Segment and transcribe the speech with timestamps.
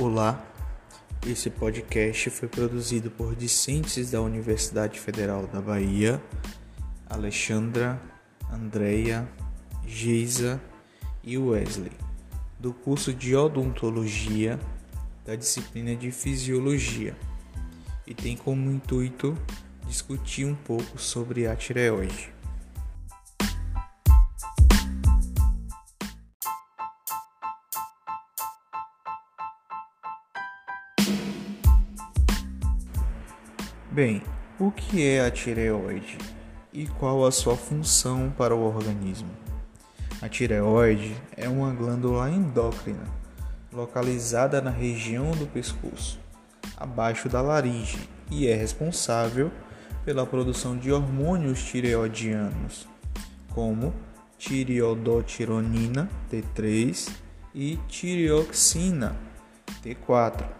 [0.00, 0.42] Olá,
[1.26, 6.18] esse podcast foi produzido por discentes da Universidade Federal da Bahia,
[7.06, 8.00] Alexandra,
[8.50, 9.28] Andreia,
[9.86, 10.58] Geisa
[11.22, 11.92] e Wesley,
[12.58, 14.58] do curso de Odontologia
[15.22, 17.14] da disciplina de Fisiologia,
[18.06, 19.36] e tem como intuito
[19.86, 22.32] discutir um pouco sobre a tireoide.
[33.92, 34.22] Bem,
[34.56, 36.16] o que é a tireoide
[36.72, 39.28] e qual a sua função para o organismo?
[40.22, 43.02] A tireoide é uma glândula endócrina
[43.72, 46.20] localizada na região do pescoço,
[46.76, 49.50] abaixo da laringe, e é responsável
[50.04, 52.86] pela produção de hormônios tireoidianos,
[53.52, 53.92] como
[54.38, 57.10] tireodotironina T3
[57.52, 59.16] e tireoxina
[59.82, 60.59] T4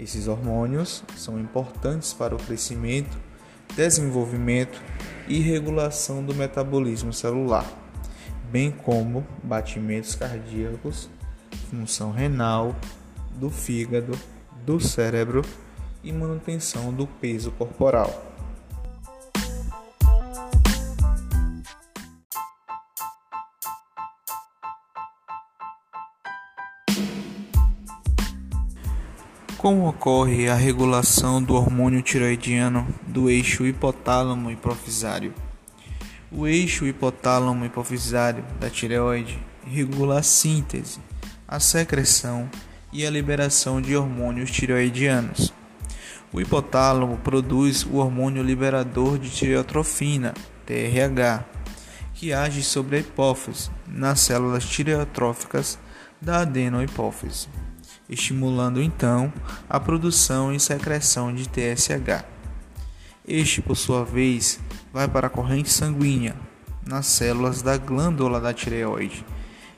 [0.00, 3.18] esses hormônios são importantes para o crescimento,
[3.76, 4.80] desenvolvimento
[5.28, 7.66] e regulação do metabolismo celular,
[8.50, 11.10] bem como batimentos cardíacos,
[11.70, 12.74] função renal,
[13.38, 14.18] do fígado,
[14.64, 15.42] do cérebro
[16.02, 18.29] e manutenção do peso corporal.
[29.60, 35.34] Como ocorre a regulação do hormônio tiroidiano do eixo hipotálamo hipofisário?
[36.32, 40.98] O eixo hipotálamo hipofisário da tireoide regula a síntese,
[41.46, 42.48] a secreção
[42.90, 45.52] e a liberação de hormônios tireoidianos.
[46.32, 50.32] O hipotálamo produz o hormônio liberador de tireotrofina,
[50.64, 51.44] TRH,
[52.14, 55.78] que age sobre a hipófise nas células tireotróficas
[56.18, 57.46] da adenohipófise
[58.10, 59.32] estimulando então
[59.68, 62.24] a produção e secreção de TSH.
[63.26, 64.58] Este, por sua vez,
[64.92, 66.34] vai para a corrente sanguínea
[66.84, 69.24] nas células da glândula da tireoide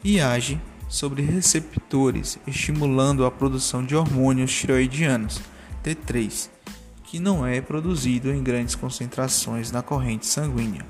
[0.03, 5.41] e age sobre receptores, estimulando a produção de hormônios tireoidianos,
[5.85, 6.49] T3,
[7.05, 10.87] que não é produzido em grandes concentrações na corrente sanguínea.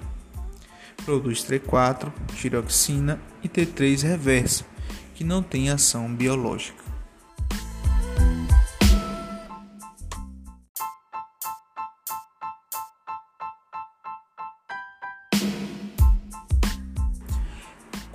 [1.04, 4.64] Produz T4, tiroxina e T3 reverso,
[5.14, 6.81] que não tem ação biológica.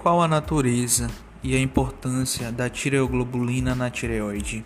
[0.07, 1.12] Qual a natureza
[1.44, 4.63] e a importância da tireoglobulina na tireoide?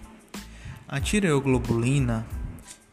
[0.88, 2.28] A tireoglobulina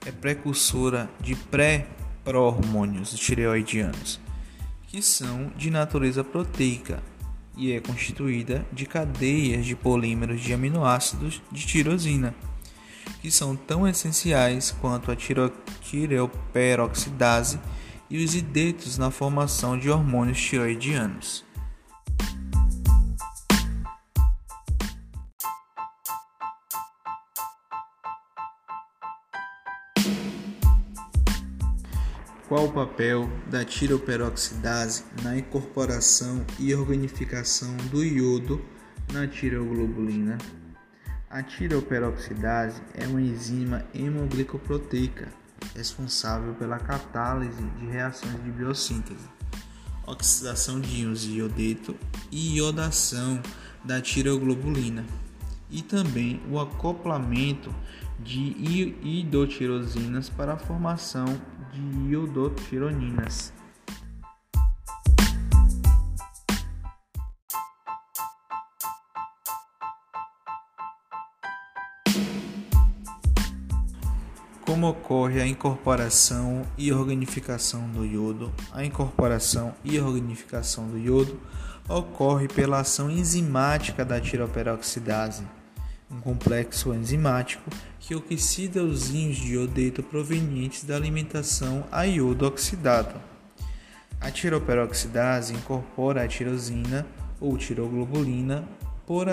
[0.06, 4.18] é precursora de pré-pró-hormônios tireoidianos,
[4.86, 7.02] que são de natureza proteica
[7.54, 12.34] e é constituída de cadeias de polímeros de aminoácidos de tirosina,
[13.20, 15.16] que são tão essenciais quanto a
[15.82, 17.60] tireoperoxidase
[18.08, 21.46] e os idetos na formação de hormônios tiroidianos.
[32.48, 38.64] Qual o papel da tiroperoxidase na incorporação e organificação do iodo
[39.12, 40.38] na tireoglobulina?
[41.28, 45.28] A tiroperoxidase é uma enzima hemoglicoproteica
[45.76, 49.28] responsável pela catálise de reações de biossíntese,
[50.06, 51.94] oxidação de íons de iodeto
[52.32, 53.42] e iodação
[53.84, 55.04] da tireoglobulina,
[55.70, 57.74] e também o acoplamento
[58.18, 61.26] de idotirosinas para a formação
[61.72, 63.52] de iodotironinas.
[74.64, 78.52] Como ocorre a incorporação e organificação do iodo?
[78.72, 81.40] A incorporação e organificação do iodo
[81.88, 85.57] ocorre pela ação enzimática da tiroperoxidase
[86.28, 93.18] complexo enzimático que oxida os íons de iodeto provenientes da alimentação a iodo oxidado.
[94.20, 97.06] A tiroperoxidase incorpora a tirosina
[97.40, 98.68] ou tiroglobulina
[99.06, 99.26] por,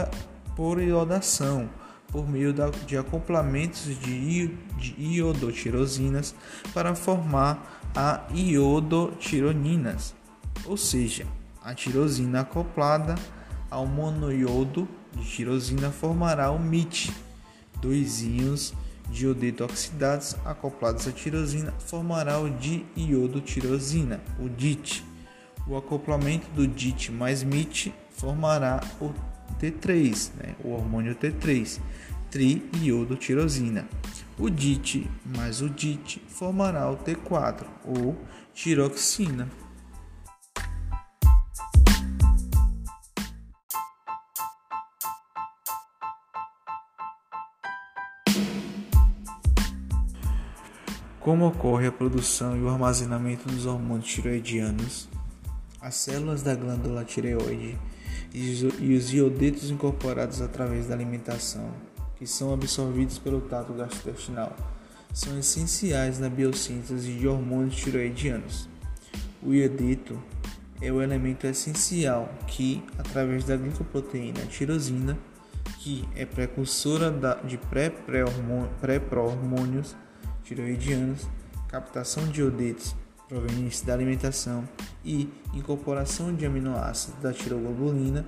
[0.56, 1.70] por iodação,
[2.08, 2.54] por meio
[2.88, 6.34] de acoplamentos de, de iodotirosinas
[6.74, 10.16] para formar a iodotironinas,
[10.66, 11.28] ou seja,
[11.62, 13.16] a tirosina acoplada
[13.70, 17.12] ao monoiodo de tirosina formará o MIT.
[17.82, 18.74] Dois íons
[19.10, 25.04] de iodeto oxidados acoplados à tirosina formará o diiodotirosina, o DIT.
[25.68, 29.12] O acoplamento do DIT mais MIT formará o
[29.60, 31.80] T3, né, o hormônio T3.
[32.30, 33.88] triiodotirosina.
[34.38, 38.18] O DIT mais o DIT formará o T4 ou
[38.54, 39.48] tiroxina.
[51.26, 55.10] Como ocorre a produção e o armazenamento dos hormônios tiroidianos?
[55.82, 57.76] As células da glândula tireoide
[58.32, 61.72] e os iodetos incorporados através da alimentação,
[62.16, 64.56] que são absorvidos pelo trato gastrointestinal,
[65.12, 68.70] são essenciais na biossíntese de hormônios tiroidianos.
[69.42, 70.22] O iodeto
[70.80, 75.18] é o elemento essencial que, através da glicoproteína tirosina,
[75.80, 77.12] que é precursora
[77.44, 79.96] de pré-hormônios,
[80.46, 81.28] tiroidianos,
[81.68, 82.96] captação de iodetos
[83.28, 84.68] provenientes da alimentação
[85.04, 88.26] e incorporação de aminoácidos da tiroglobulina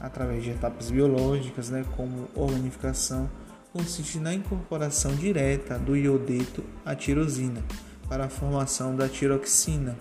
[0.00, 3.30] através de etapas biológicas, né, como organificação,
[3.72, 7.62] consiste na incorporação direta do iodeto à tirosina
[8.08, 9.96] para a formação da tiroxina.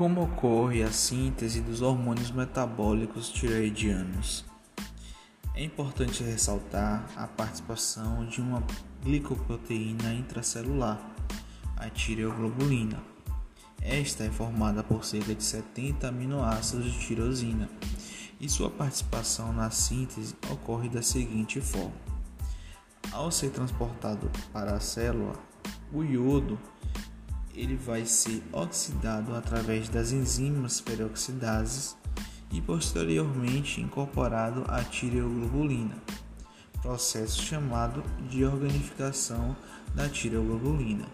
[0.00, 4.46] Como ocorre a síntese dos hormônios metabólicos tireoidianos?
[5.54, 8.64] É importante ressaltar a participação de uma
[9.04, 10.98] glicoproteína intracelular,
[11.76, 12.98] a tireoglobulina.
[13.82, 17.68] Esta é formada por cerca de 70 aminoácidos de tirosina
[18.40, 21.92] e sua participação na síntese ocorre da seguinte forma:
[23.12, 25.34] ao ser transportado para a célula,
[25.92, 26.58] o iodo
[27.60, 31.94] ele vai ser oxidado através das enzimas peroxidases
[32.50, 35.94] e posteriormente incorporado à tireoglobulina,
[36.80, 39.54] processo chamado de organificação
[39.94, 41.04] da tireoglobulina.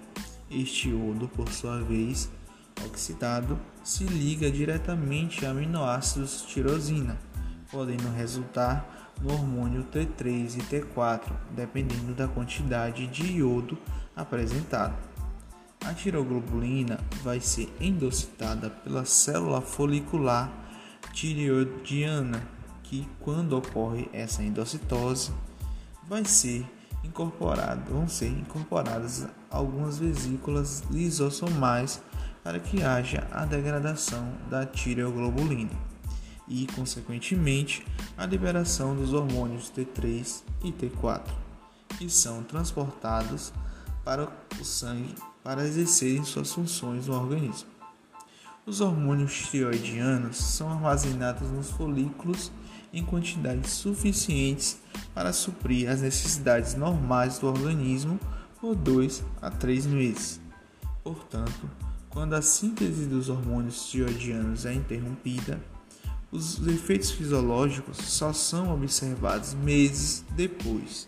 [0.49, 2.31] Este iodo, por sua vez,
[2.87, 7.19] oxidado, se liga diretamente a aminoácidos tirosina,
[7.73, 13.77] podendo resultar no hormônio T3 e T4, dependendo da quantidade de iodo
[14.15, 15.16] apresentado.
[15.87, 20.51] A tiroglobulina vai ser endocitada pela célula folicular
[21.13, 22.43] tireoidiana,
[22.83, 25.33] que quando ocorre essa endocitose,
[26.09, 26.67] vai ser
[27.05, 32.03] incorporado, vão ser incorporadas algumas vesículas lisossomais
[32.43, 35.71] para que haja a degradação da tireoglobulina
[36.49, 37.87] e, consequentemente,
[38.19, 41.31] a liberação dos hormônios T3 e T4,
[41.97, 43.53] que são transportados
[44.05, 44.29] para
[44.61, 45.15] o sangue
[45.47, 47.69] para exercerem suas funções no organismo.
[48.67, 52.51] Os hormônios tiroidianos são armazenados nos folículos
[52.93, 54.77] em quantidades suficientes
[55.15, 58.19] para suprir as necessidades normais do organismo
[58.61, 60.41] por 2 a 3 meses.
[61.05, 61.71] Portanto,
[62.11, 65.61] quando a síntese dos hormônios tiroidianos é interrompida,
[66.33, 71.07] os efeitos fisiológicos só são observados meses depois.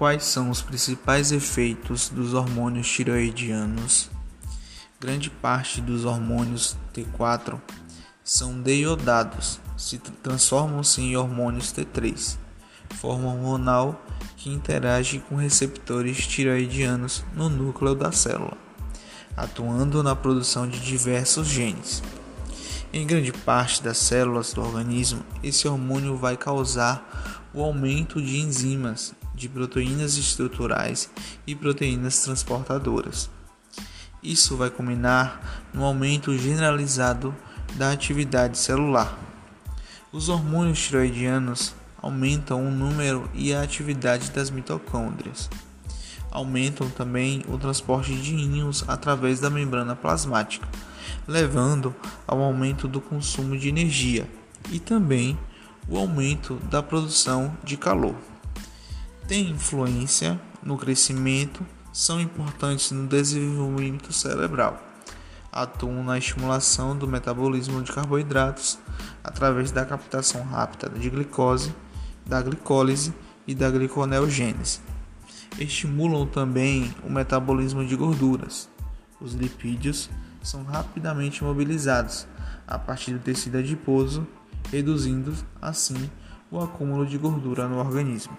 [0.00, 4.08] Quais são os principais efeitos dos hormônios tiroidianos?
[4.98, 7.60] Grande parte dos hormônios T4
[8.24, 12.38] são deiodados, se transformam-se em hormônios T3,
[12.94, 14.02] forma hormonal
[14.38, 18.56] que interage com receptores tiroidianos no núcleo da célula,
[19.36, 22.02] atuando na produção de diversos genes.
[22.90, 29.14] Em grande parte das células do organismo, esse hormônio vai causar o aumento de enzimas
[29.40, 31.10] de proteínas estruturais
[31.46, 33.30] e proteínas transportadoras.
[34.22, 37.34] Isso vai culminar no aumento generalizado
[37.76, 39.18] da atividade celular.
[40.12, 45.48] Os hormônios tiroidianos aumentam o número e a atividade das mitocôndrias.
[46.30, 50.68] Aumentam também o transporte de íons através da membrana plasmática,
[51.26, 51.94] levando
[52.26, 54.28] ao aumento do consumo de energia
[54.70, 55.38] e também
[55.88, 58.14] o aumento da produção de calor
[59.30, 64.82] têm influência no crescimento, são importantes no desenvolvimento cerebral.
[65.52, 68.76] Atuam na estimulação do metabolismo de carboidratos
[69.22, 71.72] através da captação rápida de glicose,
[72.26, 73.14] da glicólise
[73.46, 74.80] e da gliconeogênese.
[75.60, 78.68] Estimulam também o metabolismo de gorduras.
[79.20, 80.10] Os lipídios
[80.42, 82.26] são rapidamente mobilizados
[82.66, 84.26] a partir do tecido adiposo,
[84.72, 85.32] reduzindo
[85.62, 86.10] assim
[86.50, 88.36] o acúmulo de gordura no organismo.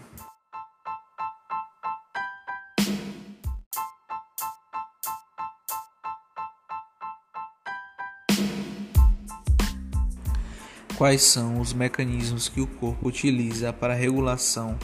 [11.02, 14.78] Quais são os mecanismos que o corpo utiliza para a regulação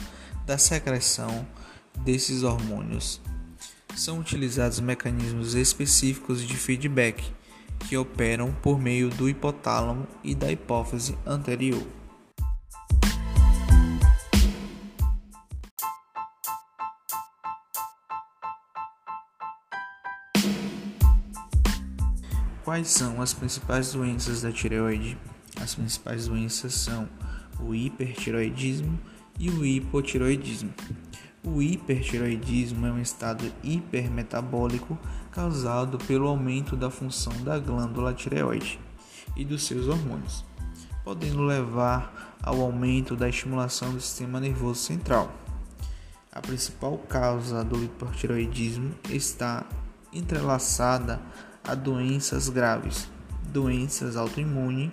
[0.44, 1.46] da secreção
[2.00, 3.20] desses hormônios?
[3.94, 7.22] São utilizados mecanismos específicos de feedback
[7.88, 11.86] que operam por meio do hipotálamo e da hipófise anterior.
[22.64, 25.16] Quais são as principais doenças da tireoide?
[25.60, 27.08] As principais doenças são
[27.60, 28.98] o hipertiroidismo
[29.38, 30.72] e o hipotiroidismo.
[31.44, 34.98] O hipertiroidismo é um estado hipermetabólico
[35.30, 38.78] causado pelo aumento da função da glândula tireoide
[39.36, 40.44] e dos seus hormônios,
[41.04, 45.32] podendo levar ao aumento da estimulação do sistema nervoso central.
[46.32, 49.64] A principal causa do hipertiroidismo está
[50.12, 51.20] entrelaçada
[51.64, 53.08] a doenças graves,
[53.52, 54.90] doenças autoimunes,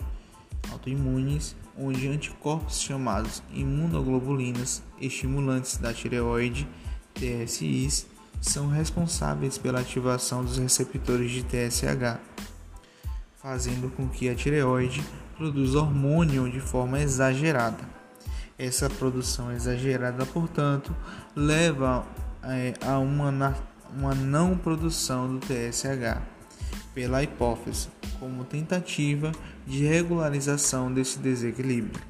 [0.75, 6.67] autoimunes onde anticorpos chamados imunoglobulinas estimulantes da tireoide,
[7.13, 8.05] TSIs,
[8.41, 12.20] são responsáveis pela ativação dos receptores de TSH,
[13.38, 15.03] fazendo com que a tireoide
[15.36, 17.84] produza hormônio de forma exagerada.
[18.58, 20.96] Essa produção exagerada, portanto,
[21.36, 22.05] leva
[22.44, 23.55] é, a uma,
[23.94, 26.22] uma não produção do TSH
[26.94, 27.89] pela hipófise,
[28.20, 29.32] como tentativa
[29.66, 32.02] de regularização desse desequilíbrio.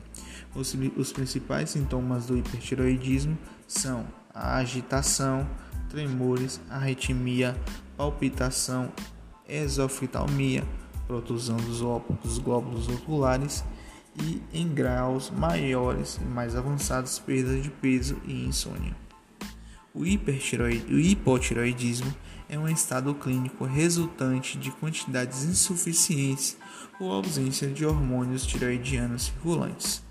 [0.55, 5.47] Os, os principais sintomas do hipertiroidismo são a agitação,
[5.89, 7.55] tremores, arritmia,
[7.97, 8.91] palpitação,
[9.47, 10.63] exoftalmia,
[11.07, 11.79] protusão dos,
[12.23, 13.63] dos glóbulos oculares
[14.21, 19.04] e, em graus maiores e mais avançados, perda de peso e insônia.
[19.95, 22.13] O, o hipotiroidismo
[22.49, 26.57] é um estado clínico resultante de quantidades insuficientes
[26.99, 30.03] ou ausência de hormônios tiroidianos circulantes.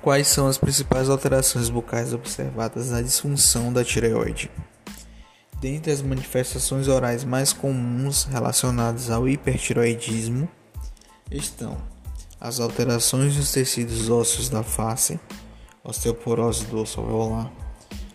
[0.00, 4.48] Quais são as principais alterações bucais observadas na disfunção da tireoide?
[5.60, 10.48] Dentre as manifestações orais mais comuns relacionadas ao hipertiroidismo
[11.30, 11.76] estão
[12.40, 15.20] as alterações nos tecidos ósseos da face,
[15.84, 17.52] osteoporose do osso alveolar.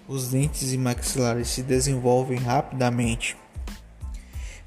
[0.07, 3.37] Os dentes e maxilares se desenvolvem rapidamente.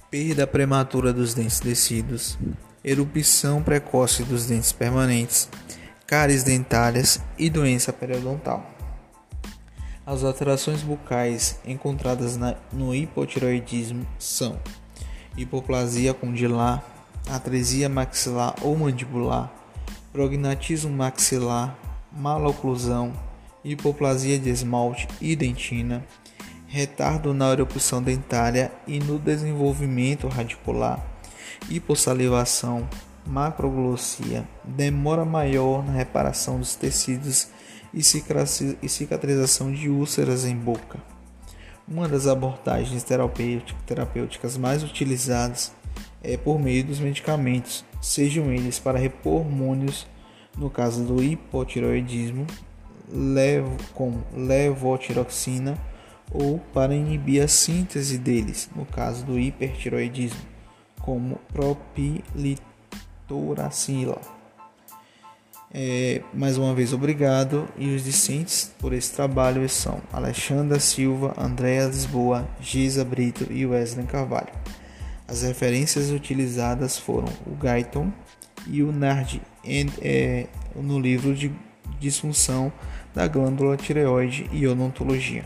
[0.09, 2.39] Perda prematura dos dentes descidos,
[2.85, 5.49] erupção precoce dos dentes permanentes,
[6.07, 8.78] cáries dentárias e doença periodontal.
[10.11, 14.59] As alterações bucais encontradas na, no hipotiroidismo são
[15.37, 16.83] hipoplasia condilar,
[17.29, 19.53] atresia maxilar ou mandibular,
[20.11, 21.79] prognatismo maxilar,
[22.11, 23.13] maloclusão,
[23.63, 26.03] hipoplasia de esmalte e dentina,
[26.67, 31.07] retardo na erupção dentária e no desenvolvimento radicular,
[31.69, 32.89] hipossalivação,
[33.29, 37.49] macroglossia, demora maior na reparação dos tecidos
[37.93, 40.99] e cicatrização de úlceras em boca.
[41.87, 43.05] Uma das abordagens
[43.87, 45.73] terapêuticas mais utilizadas
[46.23, 50.07] é por meio dos medicamentos, sejam eles para repor hormônios,
[50.57, 52.47] no caso do hipotiroidismo,
[53.11, 55.79] levo, como levotiroxina,
[56.31, 60.41] ou para inibir a síntese deles, no caso do hipertiroidismo,
[61.01, 61.41] como
[63.29, 64.19] propilitoracila.
[65.73, 67.69] É, mais uma vez, obrigado.
[67.77, 74.07] E os discentes por esse trabalho são Alexandra Silva, Andréa Lisboa, Giza Brito e Wesley
[74.07, 74.53] Carvalho.
[75.29, 78.11] As referências utilizadas foram o Guyton
[78.67, 79.43] e o Nard
[80.01, 81.53] é, no livro de
[82.01, 82.73] disfunção
[83.15, 85.45] da glândula tireoide e odontologia.